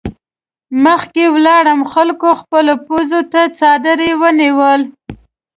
[0.85, 4.81] مخکې ولاړو خلکو خپلو پزو ته څادرونه ونيول.